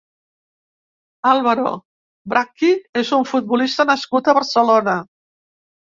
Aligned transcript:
Álvaro 1.31 1.73
Brachi 2.35 2.71
és 3.03 3.13
un 3.19 3.27
futbolista 3.33 3.87
nascut 3.91 4.31
a 4.33 4.39
Barcelona. 4.39 4.97